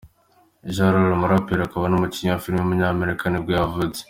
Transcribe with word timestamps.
Ja 0.75 0.85
Rule, 0.93 1.13
umuraperi 1.17 1.61
akaba 1.63 1.85
n’umukinnyi 1.89 2.31
wa 2.31 2.43
filime 2.43 2.61
w’umunyamerika 2.61 3.23
nibwo 3.27 3.51
yavutse. 3.57 3.99